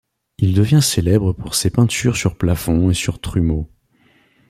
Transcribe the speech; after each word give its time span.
Il 0.39 0.55
devient 0.55 0.81
célèbre 0.81 1.31
pour 1.31 1.53
ses 1.53 1.69
peintures 1.69 2.17
sur 2.17 2.35
plafonds 2.35 2.89
et 2.89 2.95
sur 2.95 3.21
trumeaux. 3.21 3.69